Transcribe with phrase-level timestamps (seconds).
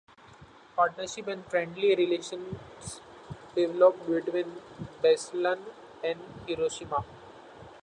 [0.75, 2.99] Partnership and friendly relations
[3.53, 4.51] developed between
[5.03, 5.59] Beslan
[6.03, 7.05] and Hiroshima.